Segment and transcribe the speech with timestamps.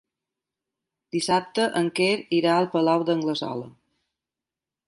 [1.15, 2.09] Dissabte en Quer
[2.39, 3.73] irà al Palau d'Anglesola.